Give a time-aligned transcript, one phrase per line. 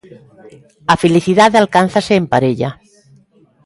[0.93, 2.69] A felicidade alcánzase en parella.